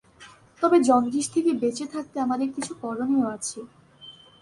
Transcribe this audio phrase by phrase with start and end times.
[0.61, 3.59] তবে জন্ডিস থেকে বেঁচে থাকতে আমাদের কিছু করণীয় আছে।